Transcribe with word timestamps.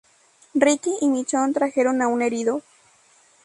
Rick 0.55 0.87
y 1.01 1.07
Michonne 1.07 1.53
trajeron 1.53 2.01
a 2.01 2.07
un 2.07 2.23
herido. 2.23 2.63